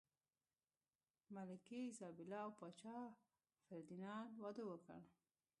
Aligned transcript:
ملکې 1.33 1.75
ایزابلا 1.85 2.39
او 2.45 2.51
پاچا 2.59 2.97
فردیناند 3.65 4.31
واده 4.41 4.63
وکړ. 4.67 4.99